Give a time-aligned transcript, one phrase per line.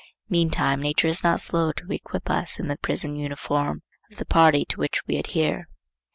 [0.29, 4.65] Meantime nature is not slow to equip us in the prison uniform of the party
[4.65, 5.67] to which we adhere.